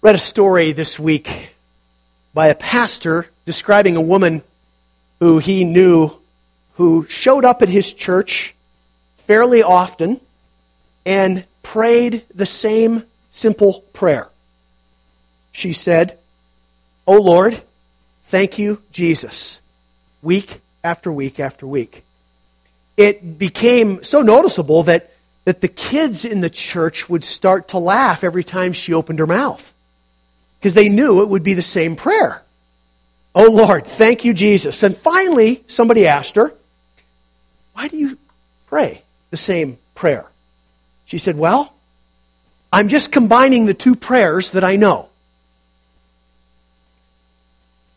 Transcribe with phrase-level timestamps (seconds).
[0.00, 1.50] read a story this week
[2.32, 4.42] by a pastor describing a woman
[5.18, 6.12] who he knew
[6.74, 8.54] who showed up at his church
[9.16, 10.20] fairly often
[11.04, 14.28] and prayed the same simple prayer.
[15.50, 16.16] She said,
[17.04, 17.60] Oh Lord,
[18.22, 19.60] thank you, Jesus,
[20.22, 22.04] week after week after week.
[22.96, 25.12] It became so noticeable that,
[25.44, 29.26] that the kids in the church would start to laugh every time she opened her
[29.26, 29.74] mouth
[30.58, 32.42] because they knew it would be the same prayer.
[33.34, 34.82] Oh Lord, thank you, Jesus.
[34.82, 36.52] And finally, somebody asked her,
[37.74, 38.18] Why do you
[38.66, 40.26] pray the same prayer?
[41.04, 41.72] She said, Well,
[42.72, 45.08] I'm just combining the two prayers that I know.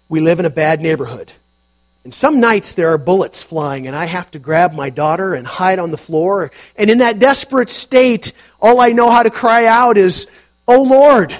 [0.07, 1.31] We live in a bad neighborhood.
[2.03, 5.45] And some nights there are bullets flying, and I have to grab my daughter and
[5.45, 6.51] hide on the floor.
[6.75, 10.27] And in that desperate state, all I know how to cry out is,
[10.67, 11.35] Oh Lord,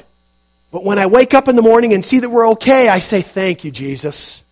[0.72, 3.22] but when I wake up in the morning and see that we're okay, I say,
[3.22, 4.44] Thank you, Jesus.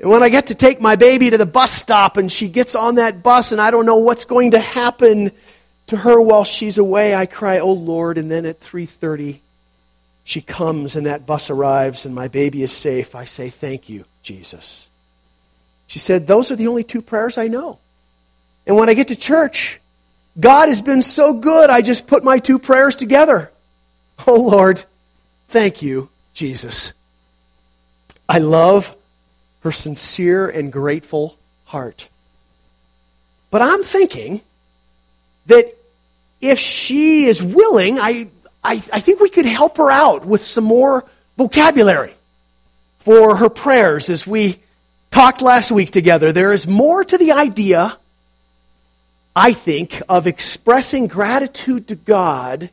[0.00, 2.74] And when I get to take my baby to the bus stop and she gets
[2.74, 5.30] on that bus and I don't know what's going to happen
[5.86, 9.40] to her while she's away, I cry, "Oh Lord." And then at 3:30,
[10.24, 13.14] she comes and that bus arrives and my baby is safe.
[13.14, 14.90] I say, "Thank you, Jesus."
[15.86, 17.78] She said, "Those are the only two prayers I know."
[18.66, 19.80] And when I get to church,
[20.40, 23.52] God has been so good, I just put my two prayers together.
[24.26, 24.84] Oh Lord,
[25.48, 26.92] Thank you, Jesus.
[28.28, 28.94] I love
[29.60, 32.08] her sincere and grateful heart.
[33.50, 34.40] But I'm thinking
[35.46, 35.74] that
[36.40, 38.28] if she is willing, I,
[38.62, 41.04] I, I, think we could help her out with some more
[41.36, 42.14] vocabulary
[42.98, 44.58] for her prayers as we
[45.10, 46.32] talked last week together.
[46.32, 47.96] There is more to the idea,
[49.36, 52.70] I think, of expressing gratitude to God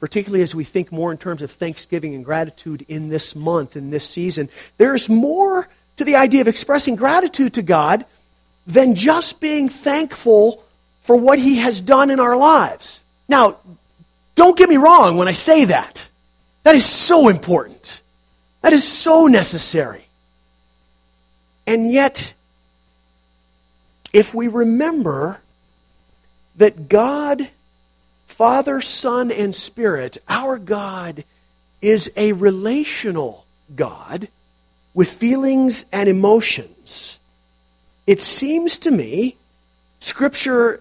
[0.00, 3.90] particularly as we think more in terms of thanksgiving and gratitude in this month, in
[3.90, 8.04] this season, there's more to the idea of expressing gratitude to God
[8.66, 10.62] than just being thankful
[11.00, 13.02] for what He has done in our lives.
[13.28, 13.56] Now,
[14.34, 16.08] don't get me wrong when I say that.
[16.62, 18.02] That is so important.
[18.62, 20.04] That is so necessary.
[21.66, 22.34] And yet,
[24.12, 25.40] if we remember
[26.56, 27.48] that God
[28.38, 31.24] Father, Son, and Spirit, our God
[31.82, 33.44] is a relational
[33.74, 34.28] God
[34.94, 37.18] with feelings and emotions.
[38.06, 39.34] It seems to me
[39.98, 40.80] Scripture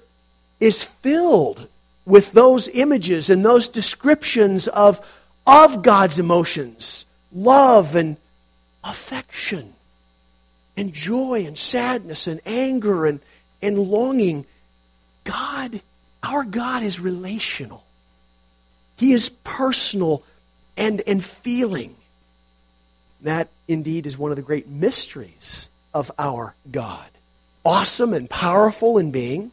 [0.59, 1.67] is filled
[2.05, 5.01] with those images and those descriptions of,
[5.47, 8.17] of God's emotions love and
[8.83, 9.73] affection,
[10.77, 13.19] and joy and sadness and anger and,
[13.63, 14.45] and longing.
[15.23, 15.81] God
[16.27, 17.83] our God is relational.
[18.97, 20.23] He is personal
[20.75, 21.95] and, and feeling.
[23.21, 27.07] That indeed is one of the great mysteries of our God.
[27.63, 29.51] Awesome and powerful in being,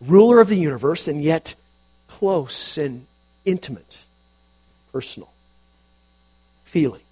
[0.00, 1.54] ruler of the universe, and yet
[2.08, 3.06] close and
[3.44, 4.02] intimate,
[4.92, 5.30] personal,
[6.64, 7.02] feeling.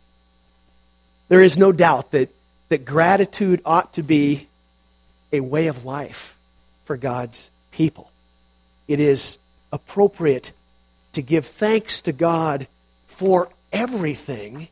[1.28, 2.30] There is no doubt that,
[2.70, 4.48] that gratitude ought to be
[5.32, 6.36] a way of life
[6.84, 8.10] for God's people.
[8.88, 9.38] It is
[9.72, 10.52] appropriate
[11.12, 12.66] to give thanks to God
[13.06, 14.68] for everything,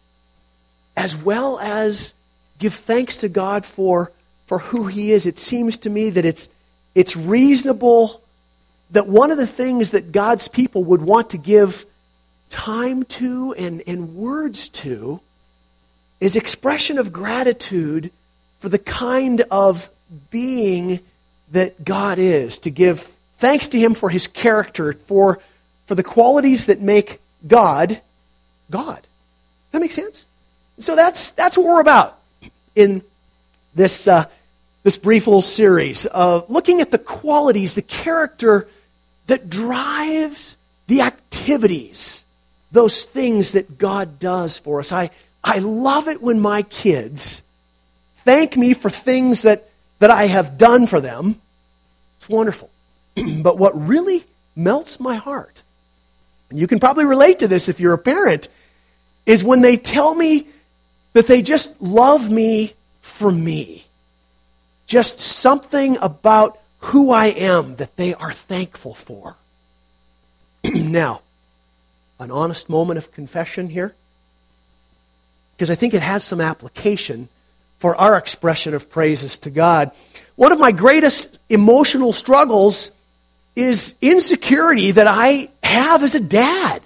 [0.96, 2.14] as well as
[2.58, 4.12] give thanks to God for,
[4.46, 5.26] for who He is.
[5.26, 6.48] It seems to me that it's,
[6.94, 8.20] it's reasonable
[8.90, 11.84] that one of the things that God's people would want to give
[12.50, 15.20] time to and, and words to
[16.20, 18.12] is expression of gratitude
[18.60, 19.90] for the kind of
[20.30, 21.00] being
[21.50, 23.12] that God is, to give
[23.44, 25.38] thanks to Him for His character, for,
[25.84, 28.00] for the qualities that make God
[28.70, 28.96] God.
[28.96, 30.26] Does that make sense?
[30.78, 32.18] So that's, that's what we're about
[32.74, 33.02] in
[33.74, 34.26] this, uh,
[34.82, 38.66] this brief little series of looking at the qualities, the character
[39.26, 40.56] that drives
[40.86, 42.24] the activities,
[42.72, 44.90] those things that God does for us.
[44.90, 45.10] I,
[45.42, 47.42] I love it when my kids
[48.16, 49.68] thank me for things that,
[49.98, 51.42] that I have done for them
[52.24, 52.70] it's wonderful.
[53.42, 54.24] but what really
[54.56, 55.62] melts my heart,
[56.50, 58.48] and you can probably relate to this if you're a parent,
[59.26, 60.46] is when they tell me
[61.14, 63.86] that they just love me for me.
[64.86, 69.36] Just something about who I am that they are thankful for.
[70.64, 71.22] now,
[72.20, 73.94] an honest moment of confession here,
[75.56, 77.28] because I think it has some application
[77.78, 79.90] for our expression of praises to God.
[80.36, 82.90] One of my greatest emotional struggles
[83.56, 86.82] is insecurity that I have as a dad.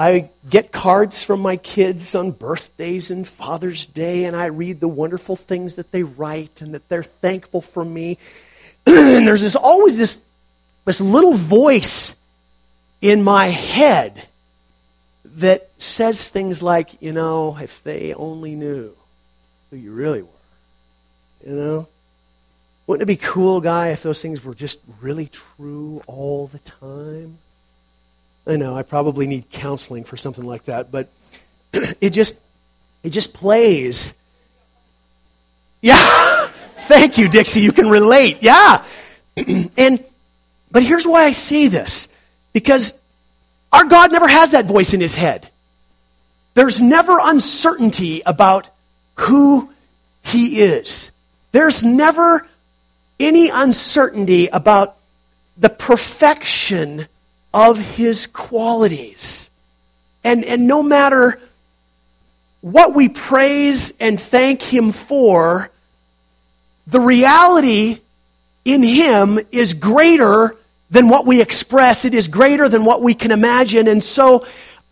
[0.00, 4.88] I get cards from my kids on birthdays and Father's Day, and I read the
[4.88, 8.16] wonderful things that they write and that they're thankful for me.
[8.86, 10.20] and there's this, always this,
[10.84, 12.14] this little voice
[13.00, 14.26] in my head
[15.24, 18.92] that says things like, you know, if they only knew
[19.70, 20.28] who you really were.
[21.46, 21.88] You know?
[22.88, 27.36] Wouldn't it be cool, guy, if those things were just really true all the time?
[28.46, 31.08] I know I probably need counseling for something like that, but
[31.72, 32.34] it just
[33.02, 34.14] it just plays.
[35.82, 35.96] Yeah.
[36.76, 37.60] Thank you, Dixie.
[37.60, 38.38] You can relate.
[38.40, 38.82] Yeah.
[39.36, 40.02] and
[40.70, 42.08] but here's why I say this.
[42.54, 42.98] Because
[43.70, 45.50] our God never has that voice in his head.
[46.54, 48.70] There's never uncertainty about
[49.16, 49.68] who
[50.22, 51.10] he is.
[51.52, 52.46] There's never
[53.18, 54.96] any uncertainty about
[55.56, 57.06] the perfection
[57.52, 59.50] of his qualities.
[60.22, 61.40] And, and no matter
[62.60, 65.70] what we praise and thank him for,
[66.86, 68.00] the reality
[68.64, 70.56] in him is greater
[70.90, 72.04] than what we express.
[72.04, 73.88] It is greater than what we can imagine.
[73.88, 74.46] And so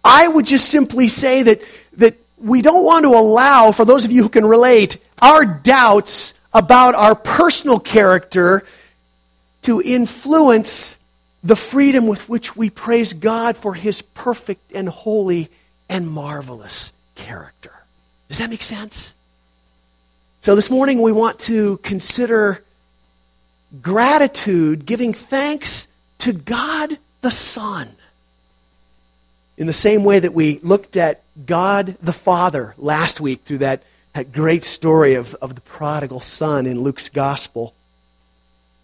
[0.05, 1.63] I would just simply say that,
[1.95, 6.35] that we don't want to allow, for those of you who can relate, our doubts
[6.57, 8.65] about our personal character
[9.61, 10.99] to influence
[11.45, 15.51] the freedom with which we praise God for his perfect and holy
[15.91, 17.75] and marvelous character.
[18.31, 19.15] Does that make sense?
[20.41, 22.65] So this morning we want to consider
[23.83, 25.89] gratitude, giving thanks
[26.21, 27.91] to God the Son.
[29.59, 33.83] In the same way that we looked at God the Father last week through that,
[34.17, 37.75] that great story of, of the prodigal son in Luke's gospel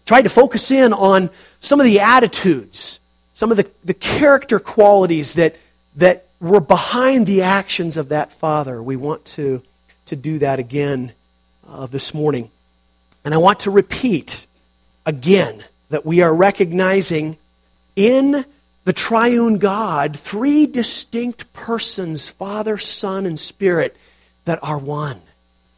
[0.05, 2.99] tried to focus in on some of the attitudes,
[3.33, 5.55] some of the, the character qualities that,
[5.95, 8.83] that were behind the actions of that father.
[8.83, 9.63] We want to,
[10.05, 11.13] to do that again
[11.67, 12.51] uh, this morning.
[13.25, 14.45] And I want to repeat
[15.03, 17.39] again that we are recognizing
[17.95, 18.45] in
[18.85, 23.97] the triune God three distinct persons Father, Son, and Spirit
[24.45, 25.21] that are one.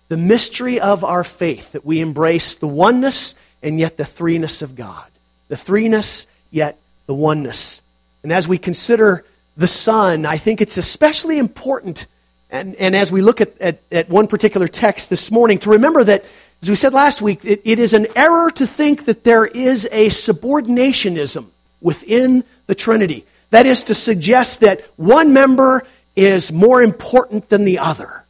[0.07, 4.75] The mystery of our faith, that we embrace the oneness and yet the threeness of
[4.75, 5.05] God.
[5.47, 6.77] The threeness, yet
[7.07, 7.81] the oneness.
[8.23, 9.25] And as we consider
[9.57, 12.07] the Son, I think it's especially important,
[12.49, 16.03] and, and as we look at, at, at one particular text this morning, to remember
[16.03, 16.25] that,
[16.61, 19.87] as we said last week, it, it is an error to think that there is
[19.91, 21.45] a subordinationism
[21.81, 23.25] within the Trinity.
[23.51, 25.83] That is to suggest that one member
[26.15, 28.24] is more important than the other.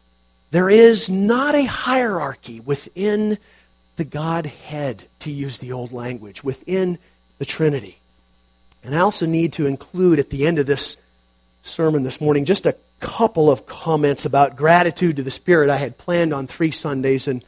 [0.51, 3.37] There is not a hierarchy within
[3.97, 6.97] the Godhead, to use the old language, within
[7.39, 7.97] the Trinity.
[8.83, 10.97] And I also need to include at the end of this
[11.63, 15.69] sermon this morning just a couple of comments about gratitude to the Spirit.
[15.69, 17.43] I had planned on three Sundays, and,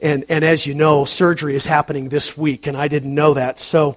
[0.00, 3.58] and, and as you know, surgery is happening this week, and I didn't know that.
[3.58, 3.96] So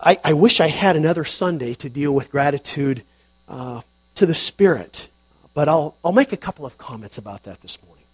[0.00, 3.02] I, I wish I had another Sunday to deal with gratitude
[3.48, 3.82] uh,
[4.14, 5.08] to the Spirit.
[5.54, 8.04] But I'll, I'll make a couple of comments about that this morning.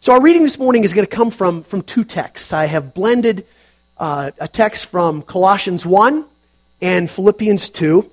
[0.00, 2.52] So, our reading this morning is going to come from, from two texts.
[2.52, 3.46] I have blended
[3.98, 6.24] uh, a text from Colossians 1
[6.82, 8.10] and Philippians 2.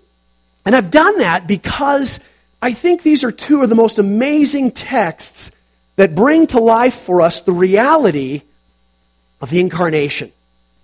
[0.66, 2.20] And I've done that because
[2.62, 5.52] I think these are two of the most amazing texts
[5.96, 8.44] that bring to life for us the reality
[9.42, 10.32] of the incarnation.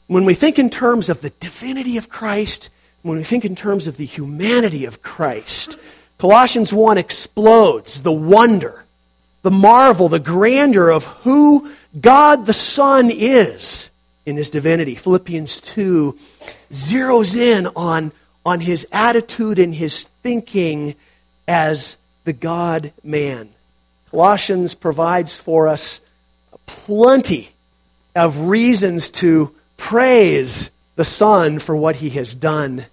[0.07, 2.69] When we think in terms of the divinity of Christ,
[3.03, 5.77] when we think in terms of the humanity of Christ,
[6.17, 8.83] Colossians 1 explodes the wonder
[9.43, 13.91] the marvel, the grandeur of who God the Son is
[14.25, 14.95] in his divinity.
[14.95, 16.17] Philippians 2
[16.71, 18.11] zeroes in on,
[18.45, 20.95] on his attitude and his thinking
[21.47, 23.49] as the God man.
[24.11, 26.01] Colossians provides for us
[26.65, 27.51] plenty
[28.15, 32.85] of reasons to praise the Son for what he has done.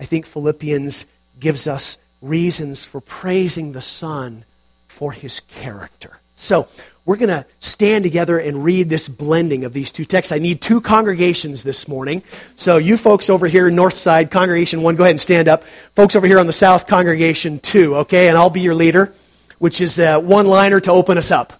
[0.00, 1.04] I think Philippians
[1.38, 4.44] gives us reasons for praising the Son
[4.86, 6.18] for his character.
[6.34, 6.68] So,
[7.08, 10.30] we're going to stand together and read this blending of these two texts.
[10.30, 12.22] I need two congregations this morning.
[12.54, 15.64] So, you folks over here, north side, congregation one, go ahead and stand up.
[15.94, 18.28] Folks over here on the south, congregation two, okay?
[18.28, 19.14] And I'll be your leader,
[19.58, 21.58] which is uh, a one liner to open us up.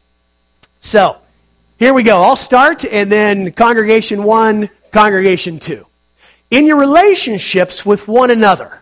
[0.81, 1.17] So,
[1.79, 2.23] here we go.
[2.23, 5.87] I'll start, and then congregation one, congregation two.
[6.51, 8.78] In your relationships with one another,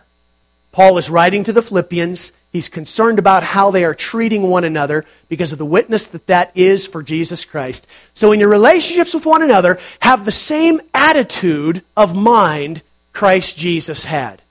[0.77, 5.05] Paul is writing to the Philippians He's concerned about how they are treating one another
[5.27, 7.87] because of the witness that that is for Jesus Christ.
[8.13, 12.81] So, in your relationships with one another, have the same attitude of mind
[13.11, 14.41] Christ Jesus had.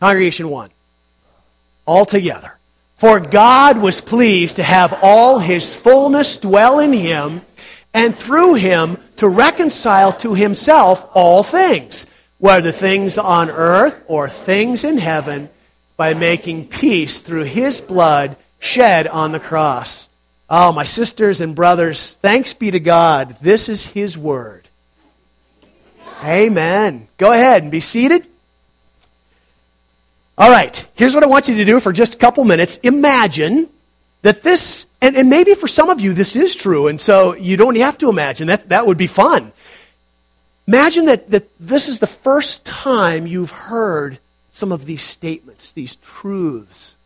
[0.00, 0.70] Congregation one.
[1.86, 2.58] All together.
[2.96, 7.42] For God was pleased to have all his fullness dwell in him,
[7.94, 12.06] and through him to reconcile to himself all things,
[12.42, 15.48] whether things on earth or things in heaven,
[15.96, 20.08] by making peace through his blood shed on the cross.
[20.50, 23.36] Oh, my sisters and brothers, thanks be to God.
[23.40, 24.68] This is his word.
[26.24, 27.06] Amen.
[27.16, 28.26] Go ahead and be seated.
[30.36, 32.76] All right, here's what I want you to do for just a couple minutes.
[32.78, 33.68] Imagine
[34.22, 37.56] that this, and, and maybe for some of you this is true, and so you
[37.56, 38.48] don't have to imagine.
[38.48, 39.52] That, that would be fun.
[40.66, 44.18] Imagine that, that this is the first time you've heard
[44.52, 46.96] some of these statements, these truths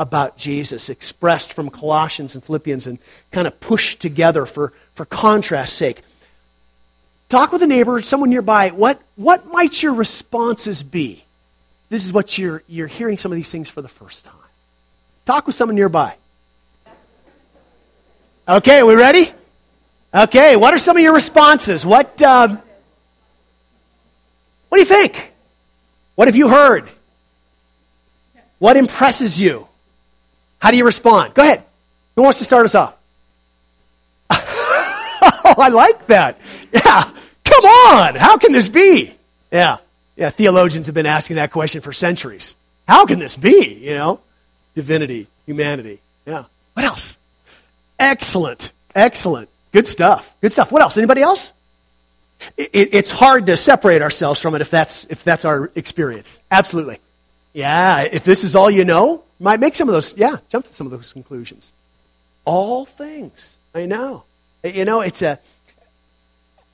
[0.00, 2.98] about Jesus expressed from Colossians and Philippians and
[3.30, 6.02] kind of pushed together for, for contrast's sake.
[7.28, 8.70] Talk with a neighbor, someone nearby.
[8.70, 11.24] What, what might your responses be?
[11.90, 14.34] This is what you're, you're hearing some of these things for the first time.
[15.26, 16.16] Talk with someone nearby.
[18.48, 19.32] Okay, we ready?
[20.12, 21.86] Okay, what are some of your responses?
[21.86, 22.60] What, um,
[24.74, 25.32] what do you think?
[26.16, 26.90] What have you heard?
[28.58, 29.68] What impresses you?
[30.58, 31.32] How do you respond?
[31.34, 31.62] Go ahead.
[32.16, 32.96] Who wants to start us off?
[34.30, 36.40] oh, I like that.
[36.72, 37.08] Yeah.
[37.44, 38.16] Come on.
[38.16, 39.14] How can this be?
[39.52, 39.76] Yeah.
[40.16, 40.30] Yeah.
[40.30, 42.56] Theologians have been asking that question for centuries.
[42.88, 43.78] How can this be?
[43.80, 44.20] You know,
[44.74, 46.00] divinity, humanity.
[46.26, 46.46] Yeah.
[46.72, 47.16] What else?
[48.00, 48.72] Excellent.
[48.92, 49.48] Excellent.
[49.70, 50.34] Good stuff.
[50.40, 50.72] Good stuff.
[50.72, 50.98] What else?
[50.98, 51.52] Anybody else?
[52.56, 56.40] It, it, it's hard to separate ourselves from it if that's, if that's our experience.
[56.50, 56.98] Absolutely.
[57.52, 58.02] Yeah.
[58.02, 60.86] If this is all you know, might make some of those, yeah, jump to some
[60.86, 61.72] of those conclusions.
[62.44, 63.56] All things.
[63.74, 64.24] I know.
[64.62, 65.38] You know, it's a,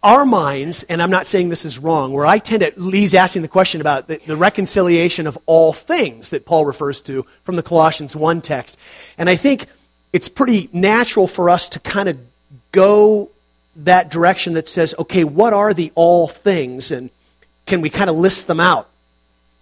[0.02, 3.42] our minds, and I'm not saying this is wrong, where I tend to, Lee's asking
[3.42, 7.62] the question about the, the, reconciliation of all things that Paul refers to from the
[7.62, 8.78] Colossians 1 text.
[9.18, 9.66] And I think
[10.12, 12.18] it's pretty natural for us to kind of
[12.72, 13.30] go
[13.76, 16.90] that direction that says, okay, what are the all things?
[16.90, 17.10] And
[17.66, 18.88] can we kind of list them out?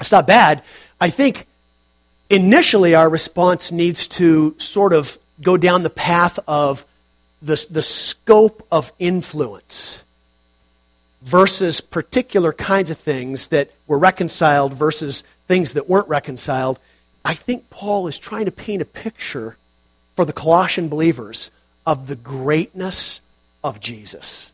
[0.01, 0.63] It's not bad.
[1.01, 1.47] I think
[2.31, 6.85] initially our response needs to sort of go down the path of
[7.41, 10.03] the, the scope of influence
[11.23, 16.79] versus particular kinds of things that were reconciled versus things that weren't reconciled.
[17.25, 19.57] I think Paul is trying to paint a picture
[20.17, 21.51] for the Colossian believers
[21.87, 23.21] of the greatness
[23.63, 24.53] of Jesus,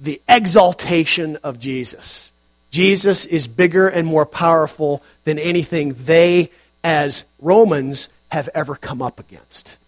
[0.00, 2.32] the exaltation of Jesus.
[2.70, 6.50] Jesus is bigger and more powerful than anything they,
[6.84, 9.78] as Romans, have ever come up against.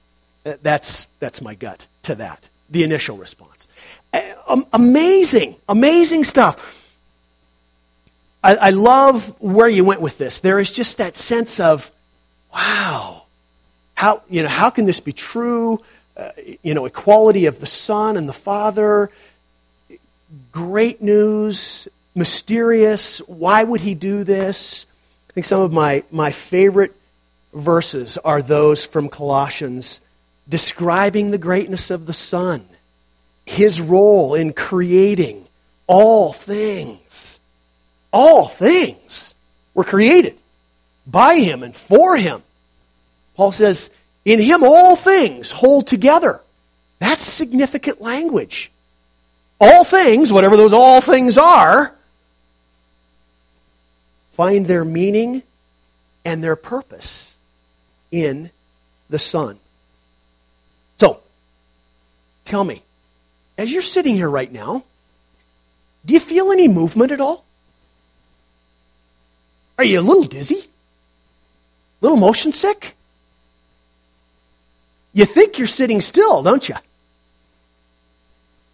[0.45, 3.69] That's, that's my gut to that, the initial response.
[4.73, 6.77] Amazing, amazing stuff.
[8.43, 10.41] I, I love where you went with this.
[10.41, 11.93] There is just that sense of,
[12.53, 13.25] wow,
[13.95, 15.81] how, you know, how can this be true?
[16.21, 19.11] Uh, you know, equality of the Son and the Father.
[20.53, 23.21] Great news, mysterious.
[23.21, 24.85] Why would he do this?
[25.31, 26.95] I think some of my, my favorite
[27.55, 30.03] verses are those from Colossians
[30.47, 32.69] describing the greatness of the Son,
[33.47, 35.47] his role in creating
[35.87, 37.41] all things.
[38.13, 39.35] All things
[39.73, 40.37] were created
[41.07, 42.43] by him and for him.
[43.37, 43.91] Paul says,
[44.31, 46.41] In him all things hold together.
[47.01, 48.71] That's significant language.
[49.61, 51.93] All things, whatever those all things are,
[54.31, 55.43] find their meaning
[56.25, 57.35] and their purpose
[58.13, 58.51] in
[59.09, 59.59] the Son.
[60.99, 61.23] So,
[62.45, 62.85] tell me,
[63.59, 64.85] as you're sitting here right now,
[66.07, 67.45] do you feel any movement at all?
[69.77, 70.61] Are you a little dizzy?
[70.61, 70.69] A
[72.01, 72.95] little motion sick?
[75.13, 76.77] You think you're sitting still, don't you?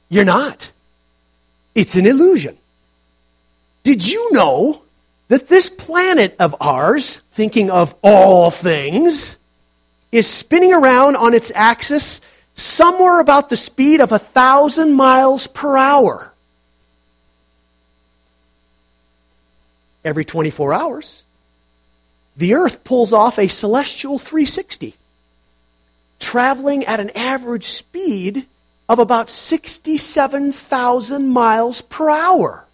[0.08, 0.70] You're not.
[1.74, 2.56] It's an illusion.
[3.82, 4.82] Did you know
[5.28, 9.36] that this planet of ours, thinking of all things,
[10.12, 12.20] is spinning around on its axis
[12.54, 16.32] somewhere about the speed of a thousand miles per hour?
[20.04, 21.24] Every 24 hours,
[22.36, 24.94] the Earth pulls off a celestial 360
[26.18, 28.46] traveling at an average speed
[28.88, 32.64] of about 67,000 miles per hour.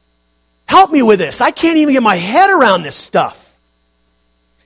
[0.67, 1.41] Help me with this.
[1.41, 3.57] I can't even get my head around this stuff.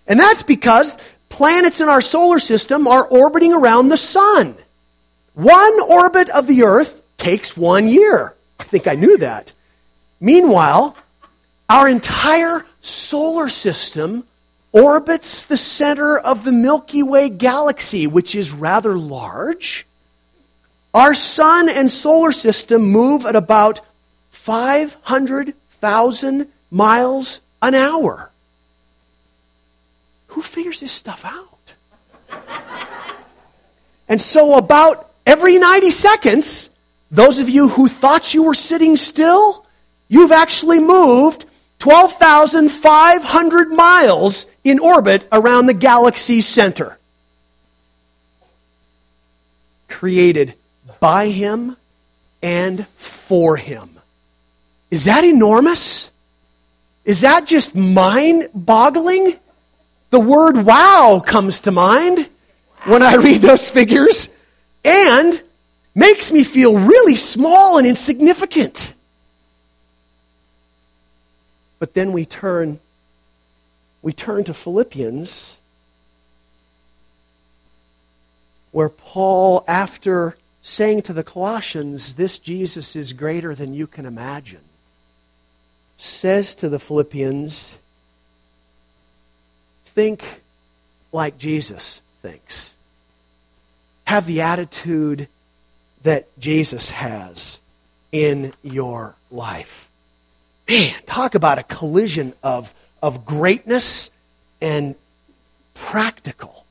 [0.06, 0.97] And that's because
[1.28, 4.56] planets in our solar system are orbiting around the sun.
[5.35, 8.35] One orbit of the Earth takes one year.
[8.59, 9.52] I think I knew that.
[10.21, 10.97] Meanwhile,
[11.68, 14.25] our entire solar system
[14.76, 19.87] orbits the center of the Milky Way galaxy, which is rather large.
[20.92, 23.80] Our sun and solar system move at about
[24.33, 28.30] 500,000 miles an hour.
[30.28, 31.49] Who figures this stuff out?
[34.09, 36.68] and so, about every 90 seconds,
[37.11, 39.64] those of you who thought you were sitting still,
[40.09, 41.47] you've actually moved
[41.78, 46.99] 12,500 miles in orbit around the galaxy's center.
[49.88, 50.54] Created
[51.00, 51.76] by Him
[52.42, 53.90] and for Him.
[54.90, 56.11] Is that enormous?
[57.04, 59.37] Is that just mind boggling?
[60.11, 62.28] The word wow comes to mind
[62.85, 64.28] when I read those figures
[64.85, 65.42] and
[65.95, 68.95] makes me feel really small and insignificant.
[71.78, 72.80] But then we turn
[74.02, 75.61] we turn to Philippians
[78.73, 84.61] where Paul after saying to the Colossians this Jesus is greater than you can imagine
[85.97, 87.78] says to the Philippians
[89.87, 90.42] think
[91.12, 92.76] like Jesus thinks.
[94.06, 95.28] Have the attitude
[96.02, 97.61] that Jesus has
[98.12, 99.90] in your life.
[100.68, 104.11] Man, talk about a collision of, of greatness
[104.61, 104.96] and
[105.75, 106.64] practical.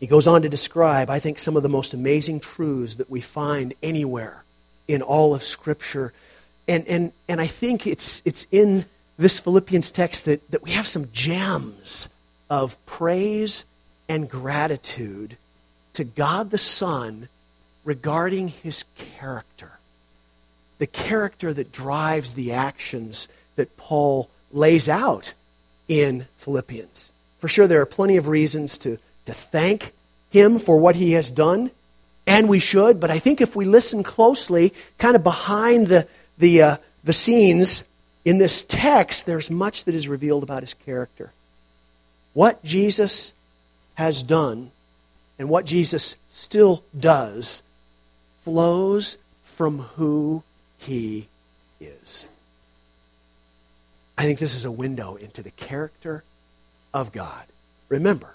[0.00, 3.20] He goes on to describe, I think, some of the most amazing truths that we
[3.20, 4.42] find anywhere
[4.88, 6.12] in all of Scripture.
[6.66, 8.86] And, and, and I think it's, it's in
[9.18, 12.08] this Philippians text that, that we have some gems
[12.48, 13.64] of praise
[14.08, 15.36] and gratitude
[15.94, 17.28] to God the Son
[17.84, 19.73] regarding his character
[20.78, 25.34] the character that drives the actions that Paul lays out
[25.88, 27.12] in Philippians.
[27.38, 29.92] For sure, there are plenty of reasons to, to thank
[30.30, 31.70] him for what he has done,
[32.26, 36.62] and we should, but I think if we listen closely, kind of behind the, the,
[36.62, 37.84] uh, the scenes
[38.24, 41.32] in this text, there's much that is revealed about his character.
[42.32, 43.34] What Jesus
[43.94, 44.70] has done
[45.38, 47.62] and what Jesus still does
[48.42, 50.42] flows from who
[50.84, 51.28] he
[51.80, 52.28] is.
[54.16, 56.22] I think this is a window into the character
[56.92, 57.44] of God.
[57.88, 58.34] Remember,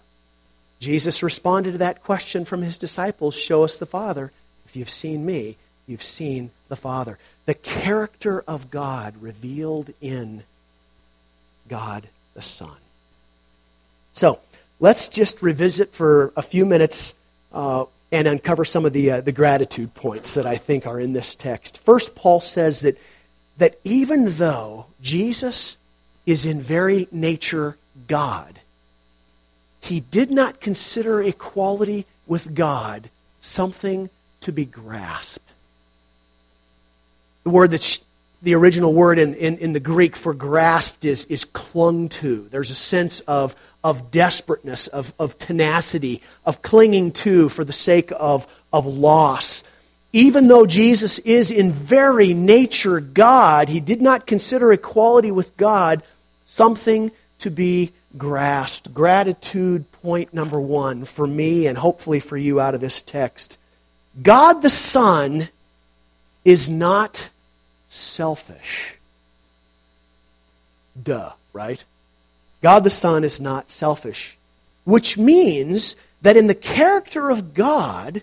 [0.80, 4.32] Jesus responded to that question from his disciples Show us the Father.
[4.66, 5.58] If you've seen me,
[5.88, 7.18] you've seen the Father.
[7.46, 10.44] The character of God revealed in
[11.68, 12.76] God the Son.
[14.12, 14.40] So,
[14.80, 17.16] let's just revisit for a few minutes
[17.54, 21.14] uh, and uncover some of the, uh, the gratitude points that I think are in
[21.14, 21.78] this text.
[21.78, 22.98] First, Paul says that,
[23.58, 25.78] that even though Jesus
[26.26, 28.60] is in very nature God,
[29.82, 33.10] he did not consider equality with God
[33.42, 34.10] something
[34.42, 35.54] to be grasped.
[37.44, 38.02] The word that's
[38.42, 42.48] the original word in, in, in, the Greek for grasped is, is clung to.
[42.50, 48.12] There's a sense of, of desperateness, of, of tenacity, of clinging to for the sake
[48.16, 49.64] of, of loss.
[50.14, 56.02] Even though Jesus is in very nature God, he did not consider equality with God
[56.46, 58.94] something to be grasped.
[58.94, 63.60] Gratitude, point number one, for me and hopefully for you out of this text.
[64.22, 65.50] God the Son
[66.44, 67.30] is not
[67.90, 68.96] selfish.
[71.02, 71.84] Duh, right?
[72.62, 74.38] God the Son is not selfish,
[74.86, 78.22] which means that in the character of God,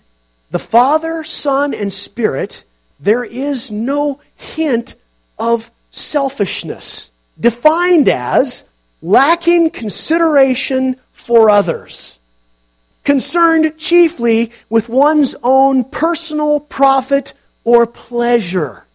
[0.49, 2.63] the Father, Son, and Spirit,
[2.99, 4.95] there is no hint
[5.37, 8.65] of selfishness, defined as
[9.01, 12.19] lacking consideration for others,
[13.03, 18.86] concerned chiefly with one's own personal profit or pleasure.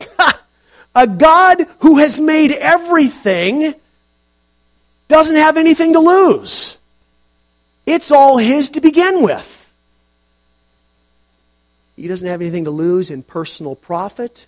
[0.94, 3.74] a God who has made everything
[5.08, 6.78] doesn't have anything to lose.
[7.86, 9.72] It's all His to begin with.
[11.96, 14.46] He doesn't have anything to lose in personal profit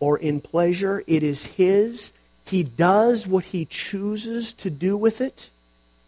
[0.00, 1.02] or in pleasure.
[1.06, 2.12] It is His.
[2.44, 5.50] He does what He chooses to do with it.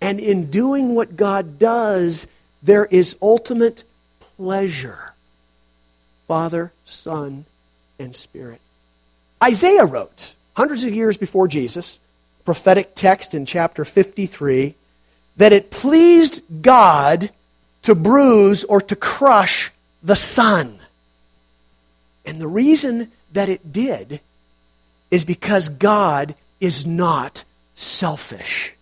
[0.01, 2.27] And in doing what God does,
[2.63, 3.85] there is ultimate
[4.37, 5.13] pleasure.
[6.27, 7.45] Father, Son,
[7.99, 8.61] and Spirit.
[9.45, 12.01] Isaiah wrote, hundreds of years before Jesus,
[12.47, 14.75] prophetic text in chapter 53,
[15.37, 17.29] that it pleased God
[17.83, 19.71] to bruise or to crush
[20.03, 20.79] the Son.
[22.25, 24.21] And the reason that it did
[25.11, 28.75] is because God is not selfish.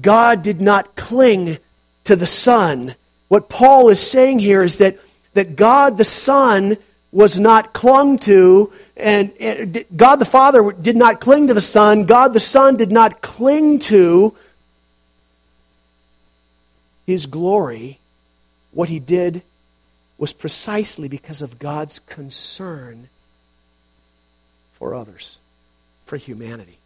[0.00, 1.58] God did not cling
[2.04, 2.94] to the Son.
[3.28, 4.98] What Paul is saying here is that,
[5.34, 6.78] that God the Son
[7.12, 12.06] was not clung to, and, and God the Father did not cling to the Son.
[12.06, 14.34] God the Son did not cling to
[17.06, 17.98] his glory.
[18.72, 19.42] What he did
[20.16, 23.10] was precisely because of God's concern
[24.72, 25.38] for others,
[26.06, 26.78] for humanity.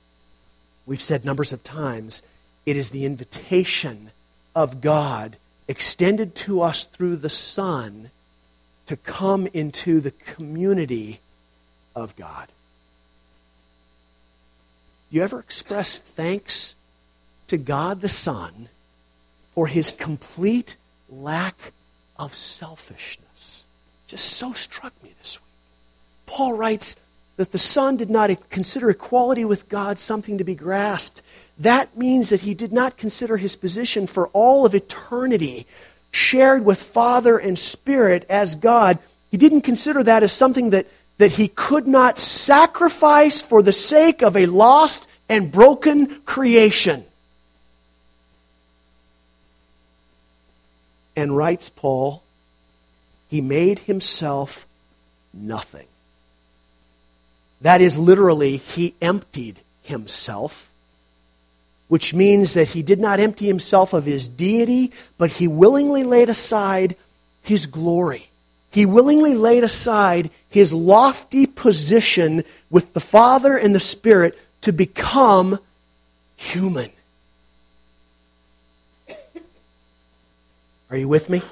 [0.86, 2.22] We've said numbers of times
[2.64, 4.10] it is the invitation
[4.56, 5.36] of God
[5.68, 8.10] extended to us through the Son
[8.86, 11.20] to come into the community
[11.94, 12.48] of God.
[15.10, 16.74] You ever express thanks
[17.46, 18.68] to God the Son
[19.54, 20.76] for his complete
[21.08, 21.72] lack
[22.18, 23.64] of selfishness?
[24.06, 25.46] Just so struck me this week.
[26.26, 26.96] Paul writes
[27.36, 31.22] that the Son did not consider equality with God something to be grasped.
[31.58, 35.66] That means that he did not consider his position for all of eternity
[36.16, 38.98] shared with Father and Spirit as God,
[39.30, 40.86] he didn't consider that as something that,
[41.18, 47.04] that he could not sacrifice for the sake of a lost and broken creation.
[51.14, 52.22] And writes Paul,
[53.28, 54.66] he made himself
[55.34, 55.86] nothing.
[57.60, 60.70] That is literally, he emptied himself
[61.88, 66.28] which means that he did not empty himself of his deity, but he willingly laid
[66.28, 66.96] aside
[67.42, 68.28] his glory.
[68.70, 75.58] He willingly laid aside his lofty position with the Father and the Spirit to become
[76.36, 76.90] human.
[80.90, 81.42] Are you with me?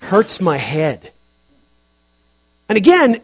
[0.00, 1.12] Hurts my head.
[2.68, 3.20] And again,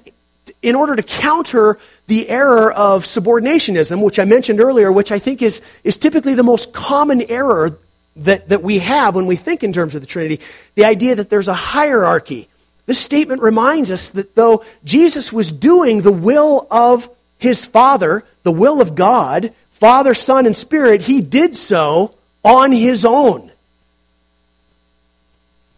[0.66, 5.40] in order to counter the error of subordinationism, which I mentioned earlier, which I think
[5.40, 7.78] is, is typically the most common error
[8.16, 10.40] that, that we have when we think in terms of the Trinity,
[10.74, 12.48] the idea that there's a hierarchy.
[12.86, 18.50] This statement reminds us that though Jesus was doing the will of his Father, the
[18.50, 22.12] will of God, Father, Son, and Spirit, he did so
[22.44, 23.52] on his own.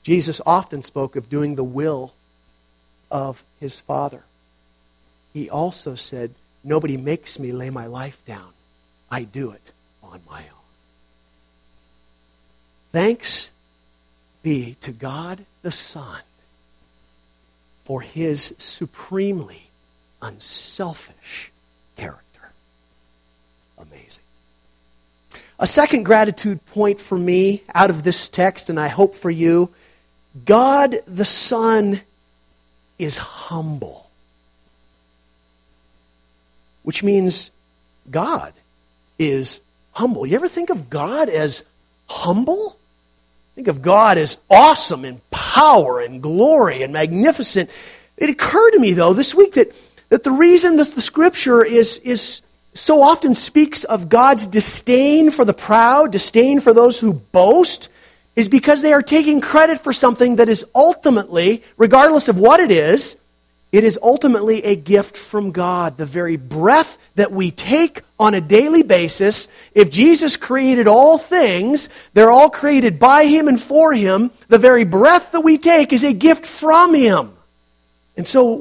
[0.02, 2.14] Jesus often spoke of doing the will
[3.10, 4.22] of his Father
[5.38, 8.50] he also said, Nobody makes me lay my life down.
[9.08, 9.72] I do it
[10.02, 10.66] on my own.
[12.90, 13.52] Thanks
[14.42, 16.20] be to God the Son
[17.84, 19.70] for his supremely
[20.20, 21.52] unselfish
[21.96, 22.50] character.
[23.78, 24.24] Amazing.
[25.60, 29.70] A second gratitude point for me out of this text, and I hope for you
[30.44, 32.00] God the Son
[32.98, 34.07] is humble
[36.88, 37.50] which means
[38.10, 38.54] God
[39.18, 39.60] is
[39.92, 40.24] humble.
[40.24, 41.62] You ever think of God as
[42.06, 42.78] humble?
[43.56, 47.68] Think of God as awesome in power and glory and magnificent.
[48.16, 49.76] It occurred to me, though, this week that,
[50.08, 52.40] that the reason that the scripture is, is
[52.72, 57.90] so often speaks of God's disdain for the proud, disdain for those who boast,
[58.34, 62.70] is because they are taking credit for something that is ultimately, regardless of what it
[62.70, 63.18] is,
[63.70, 65.98] it is ultimately a gift from God.
[65.98, 71.90] The very breath that we take on a daily basis, if Jesus created all things,
[72.14, 74.30] they're all created by Him and for Him.
[74.48, 77.32] The very breath that we take is a gift from Him.
[78.16, 78.56] And so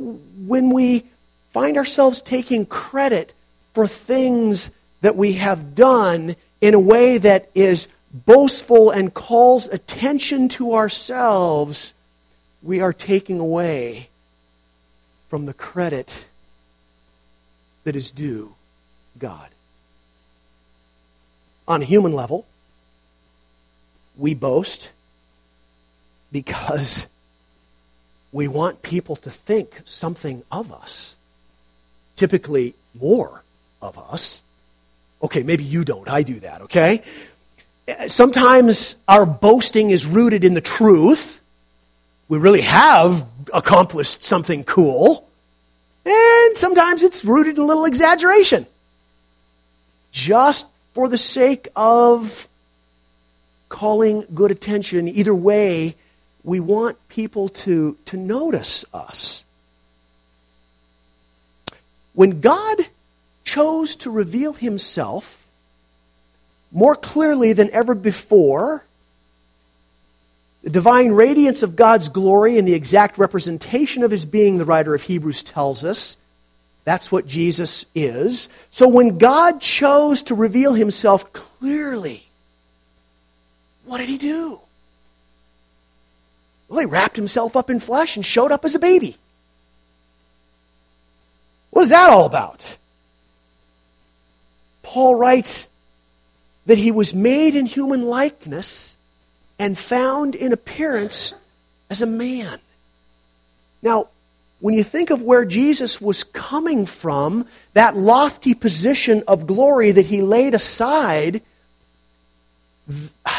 [0.46, 1.06] when we
[1.54, 3.34] find ourselves taking credit
[3.74, 4.70] for things
[5.02, 11.94] that we have done in a way that is boastful and calls attention to ourselves,
[12.62, 14.10] we are taking away
[15.28, 16.28] from the credit
[17.84, 18.56] that is due
[19.18, 19.50] God.
[21.68, 22.46] On a human level,
[24.18, 24.92] we boast
[26.32, 27.08] because
[28.32, 31.16] we want people to think something of us,
[32.16, 33.44] typically more
[33.82, 34.44] of us.
[35.22, 36.10] Okay, maybe you don't.
[36.10, 37.02] I do that, okay?
[38.08, 41.42] Sometimes our boasting is rooted in the truth.
[42.30, 45.28] We really have accomplished something cool.
[46.06, 48.66] And sometimes it's rooted in a little exaggeration.
[50.12, 52.48] Just for the sake of
[53.70, 55.08] calling good attention.
[55.08, 55.96] Either way,
[56.44, 59.44] we want people to, to notice us.
[62.14, 62.78] When God
[63.44, 65.48] chose to reveal himself
[66.72, 68.84] more clearly than ever before
[70.68, 74.94] the divine radiance of God's glory and the exact representation of his being, the writer
[74.94, 76.18] of Hebrews tells us.
[76.84, 78.50] That's what Jesus is.
[78.70, 82.26] So when God chose to reveal himself clearly.
[83.86, 84.60] What did he do?
[86.68, 89.16] Well, he wrapped himself up in flesh and showed up as a baby.
[91.70, 92.76] What is that all about?
[94.84, 95.70] Paul writes
[96.66, 98.97] that he was made in human likeness
[99.60, 101.34] and found in appearance
[101.90, 102.60] as a man.
[103.82, 104.10] Now,
[104.60, 110.08] when you think of where Jesus was coming from, that lofty position of glory that
[110.08, 111.42] he laid aside,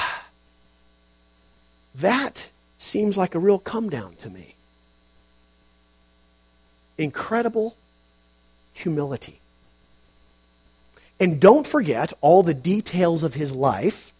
[1.97, 4.55] that seems like a real come down to me.
[6.97, 7.77] Incredible
[8.73, 9.41] humility.
[11.21, 14.13] And don't forget all the details of his life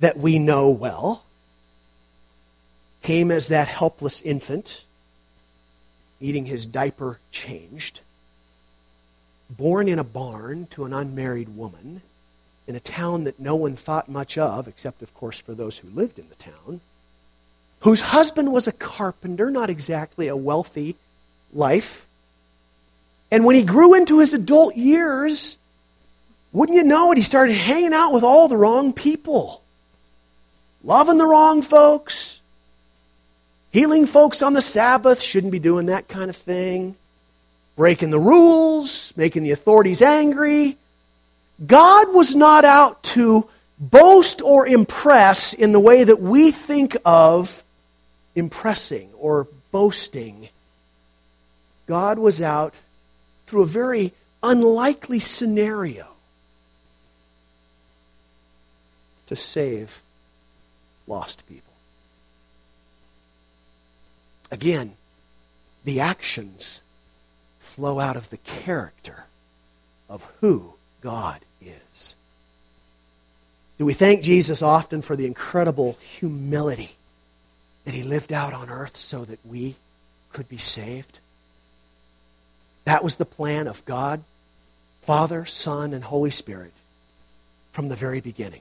[0.00, 1.24] that we know well.
[3.02, 4.84] Came as that helpless infant
[6.22, 8.00] needing his diaper changed,
[9.50, 12.00] born in a barn to an unmarried woman
[12.68, 15.88] in a town that no one thought much of, except, of course, for those who
[15.88, 16.80] lived in the town,
[17.80, 20.94] whose husband was a carpenter, not exactly a wealthy
[21.52, 22.06] life.
[23.32, 25.58] And when he grew into his adult years,
[26.52, 29.60] wouldn't you know it, he started hanging out with all the wrong people,
[30.84, 32.41] loving the wrong folks,
[33.72, 36.94] Healing folks on the Sabbath shouldn't be doing that kind of thing.
[37.74, 40.76] Breaking the rules, making the authorities angry.
[41.66, 47.64] God was not out to boast or impress in the way that we think of
[48.34, 50.50] impressing or boasting.
[51.86, 52.80] God was out
[53.46, 56.08] through a very unlikely scenario
[59.26, 60.02] to save
[61.06, 61.71] lost people.
[64.52, 64.92] Again,
[65.84, 66.82] the actions
[67.58, 69.24] flow out of the character
[70.10, 72.14] of who God is.
[73.78, 76.96] Do we thank Jesus often for the incredible humility
[77.86, 79.76] that he lived out on earth so that we
[80.32, 81.18] could be saved?
[82.84, 84.22] That was the plan of God,
[85.00, 86.72] Father, Son, and Holy Spirit
[87.72, 88.60] from the very beginning.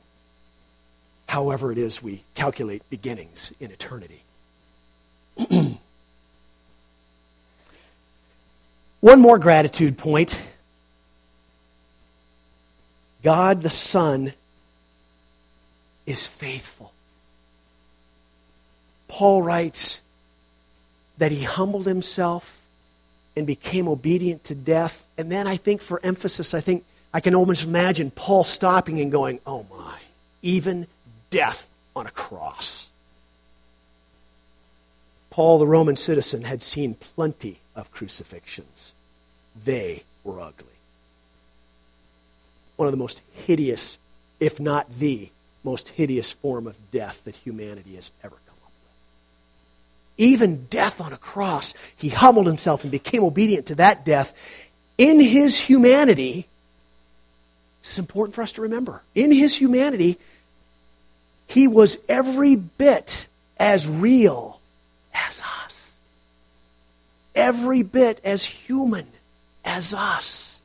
[1.27, 4.23] However, it is we calculate beginnings in eternity.
[9.01, 10.39] One more gratitude point
[13.23, 14.33] God the Son
[16.05, 16.91] is faithful.
[19.07, 20.01] Paul writes
[21.17, 22.61] that he humbled himself
[23.35, 25.07] and became obedient to death.
[25.17, 26.83] And then I think, for emphasis, I think
[27.13, 29.99] I can almost imagine Paul stopping and going, Oh my,
[30.41, 30.87] even
[31.29, 32.89] death on a cross.
[35.29, 38.93] Paul, the Roman citizen, had seen plenty of crucifixions.
[39.65, 40.67] They were ugly.
[42.75, 43.99] One of the most hideous,
[44.39, 45.29] if not the
[45.63, 50.25] most hideous form of death that humanity has ever come up with.
[50.25, 54.33] Even death on a cross, he humbled himself and became obedient to that death.
[54.97, 56.47] In his humanity,
[57.81, 59.01] it's important for us to remember.
[59.15, 60.17] In his humanity,
[61.47, 64.59] he was every bit as real
[65.13, 65.60] as us,
[67.35, 69.07] every bit as human
[69.63, 70.61] as us,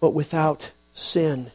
[0.00, 1.50] but without sin.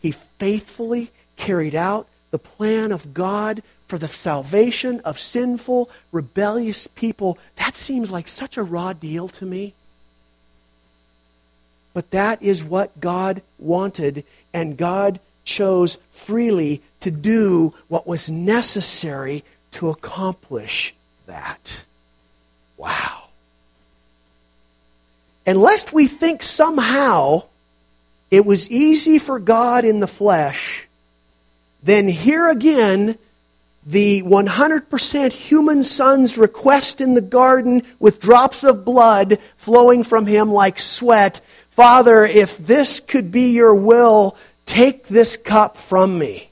[0.00, 7.38] He faithfully carried out the plan of God for the salvation of sinful, rebellious people.
[7.56, 9.74] That seems like such a raw deal to me.
[11.94, 19.44] But that is what God wanted, and God chose freely to do what was necessary
[19.70, 20.94] to accomplish
[21.26, 21.85] that.
[22.76, 23.24] Wow.
[25.44, 27.44] And lest we think somehow
[28.30, 30.88] it was easy for God in the flesh,
[31.82, 33.16] then here again,
[33.86, 40.52] the 100% human son's request in the garden with drops of blood flowing from him
[40.52, 41.40] like sweat
[41.76, 44.34] Father, if this could be your will,
[44.64, 46.45] take this cup from me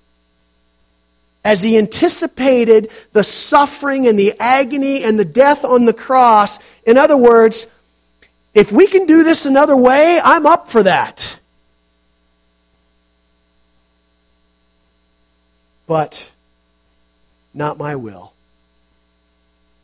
[1.45, 6.59] as he anticipated the suffering and the agony and the death on the cross.
[6.87, 7.67] In other words,
[8.55, 11.39] if we can do this another way, I'm up for that.
[15.87, 16.31] But
[17.53, 18.33] not my will,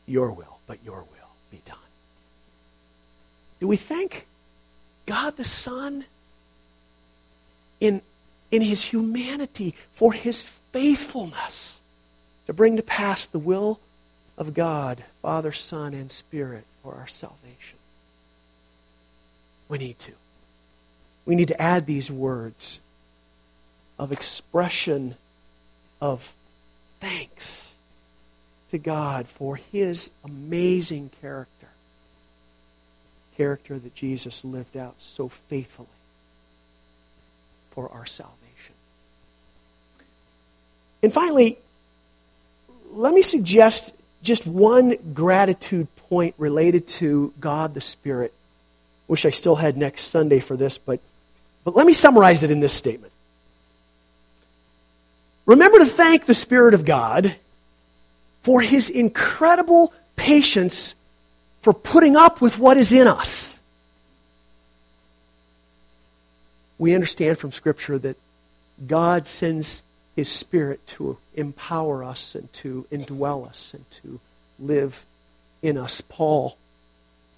[0.07, 1.77] your will, but your will be done.
[3.61, 4.27] Do we thank
[5.05, 6.07] God the Son
[7.81, 8.01] in,
[8.51, 10.42] in his humanity for his
[10.73, 11.81] faithfulness
[12.47, 13.81] to bring to pass the will
[14.37, 17.79] of God, Father, Son, and Spirit for our salvation.
[19.69, 20.13] We need to.
[21.27, 22.81] We need to add these words
[23.99, 25.15] of expression
[26.01, 26.35] of
[27.01, 27.75] thanks
[28.71, 31.69] to God for his amazing character.
[33.37, 35.89] Character that Jesus lived out so faithfully
[37.71, 38.50] for our salvation.
[41.03, 41.59] And finally,
[42.91, 48.35] let me suggest just one gratitude point related to God the Spirit.
[49.09, 51.01] Wish I still had next Sunday for this, but,
[51.65, 53.13] but let me summarize it in this statement.
[55.47, 57.35] Remember to thank the Spirit of God
[58.43, 60.95] for his incredible patience
[61.63, 63.59] for putting up with what is in us.
[66.79, 68.17] We understand from Scripture that
[68.87, 69.83] God sends
[70.16, 74.20] his Spirit to empower us and to indwell us and to
[74.59, 75.05] live
[75.62, 76.01] in us.
[76.01, 76.57] Paul,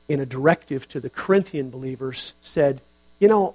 [0.08, 2.80] in a directive to the Corinthian believers, said,
[3.18, 3.54] You know,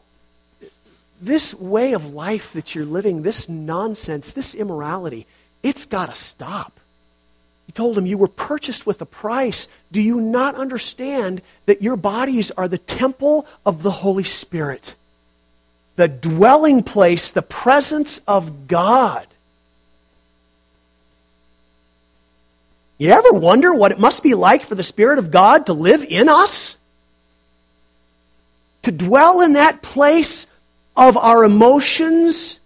[1.20, 5.26] this way of life that you're living, this nonsense, this immorality,
[5.64, 6.80] it's got to stop.
[7.66, 9.68] He told them, You were purchased with a price.
[9.92, 14.96] Do you not understand that your bodies are the temple of the Holy Spirit?
[15.98, 19.28] The dwelling place, the presence of God.
[22.98, 26.04] You ever wonder what it must be like for the Spirit of God to live
[26.04, 26.78] in us?
[28.84, 30.48] To dwell in that place
[30.96, 32.60] of our emotions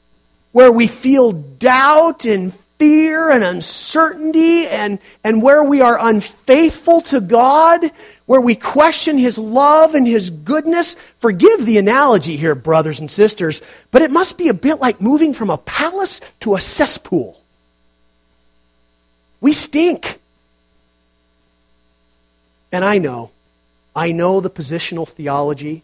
[0.52, 7.22] where we feel doubt and fear and uncertainty and, and where we are unfaithful to
[7.22, 7.92] God,
[8.26, 10.96] where we question His love and His goodness.
[11.20, 15.34] Forgive the analogy here, brothers and sisters, but it must be a bit like moving
[15.34, 17.42] from a palace to a cesspool.
[19.42, 20.20] We stink.
[22.72, 23.32] And I know,
[23.96, 25.84] I know the positional theology.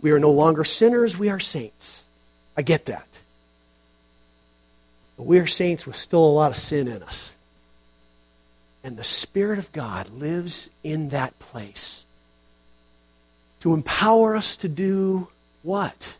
[0.00, 2.06] We are no longer sinners, we are saints.
[2.56, 3.20] I get that.
[5.16, 7.35] But we are saints with still a lot of sin in us.
[8.86, 12.06] And the Spirit of God lives in that place
[13.58, 15.26] to empower us to do
[15.64, 16.16] what?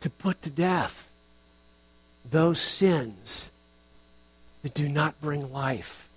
[0.00, 1.10] To put to death
[2.28, 3.52] those sins
[4.62, 6.08] that do not bring life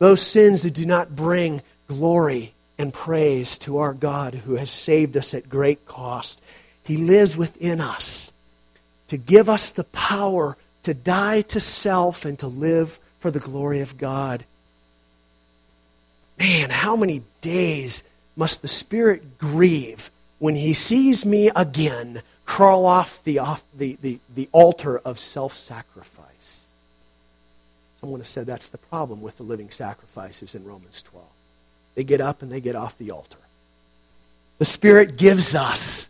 [0.00, 5.14] those sins that do not bring glory and praise to our God who has saved
[5.16, 6.40] us at great cost.
[6.82, 8.32] He lives within us
[9.08, 13.80] to give us the power to die to self and to live for the glory
[13.80, 14.44] of God.
[16.38, 18.02] Man, how many days
[18.34, 24.18] must the Spirit grieve when He sees me again crawl off the, off the, the,
[24.34, 26.66] the altar of self sacrifice?
[28.00, 31.24] Someone has said that's the problem with the living sacrifices in Romans 12.
[31.94, 33.36] They get up and they get off the altar.
[34.58, 36.08] The Spirit gives us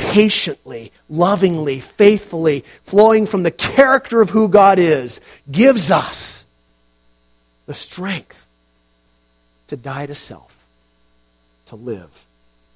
[0.00, 6.46] patiently, lovingly, faithfully, flowing from the character of who God is, gives us
[7.66, 8.46] the strength
[9.68, 10.66] to die to self,
[11.66, 12.26] to live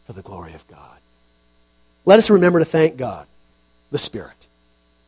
[0.07, 0.99] for the glory of God.
[2.05, 3.27] Let us remember to thank God,
[3.91, 4.47] the Spirit,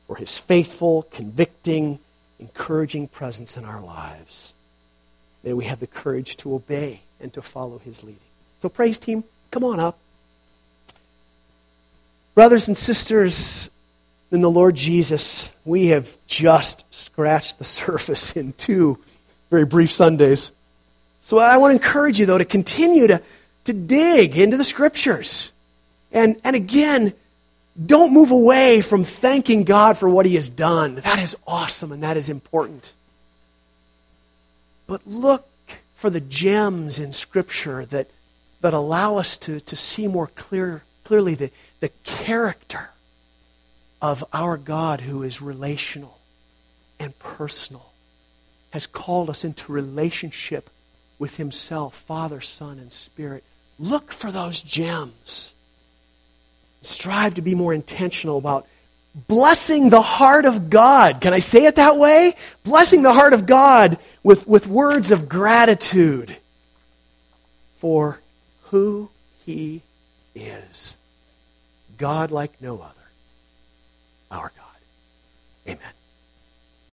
[0.07, 1.99] for his faithful, convicting,
[2.41, 4.55] encouraging presence in our lives.
[5.45, 8.19] May we have the courage to obey and to follow his leading.
[8.61, 9.99] So, praise team, come on up.
[12.37, 13.71] Brothers and sisters
[14.31, 18.99] in the Lord Jesus, we have just scratched the surface in two
[19.49, 20.53] very brief Sundays.
[21.21, 23.23] So, I want to encourage you, though, to continue to,
[23.65, 25.51] to dig into the scriptures.
[26.13, 27.15] And, and again,
[27.87, 30.97] don't move away from thanking God for what He has done.
[30.97, 32.93] That is awesome and that is important.
[34.87, 35.49] But look
[35.95, 38.11] for the gems in Scripture that,
[38.61, 42.91] that allow us to, to see more clear, clearly the, the character
[44.01, 46.19] of our God who is relational
[46.99, 47.93] and personal,
[48.71, 50.71] has called us into relationship
[51.19, 53.45] with Himself, Father, Son, and Spirit.
[53.79, 55.55] Look for those gems
[56.83, 58.67] strive to be more intentional about
[59.29, 61.21] blessing the heart of God.
[61.21, 62.35] Can I say it that way?
[62.65, 66.37] Blessing the heart of God with, with words of gratitude
[67.79, 68.21] for
[68.65, 69.11] who
[69.45, 69.83] He
[70.35, 70.97] is.
[71.99, 72.95] God like no other.
[74.31, 75.73] Our God.
[75.73, 75.96] Amen.